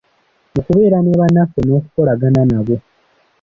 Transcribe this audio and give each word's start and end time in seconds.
Mu 0.53 0.61
kubeera 0.65 0.97
ne 1.01 1.13
bannaffe 1.19 1.59
n'okukolagana 1.63 2.41
nabo. 2.51 2.75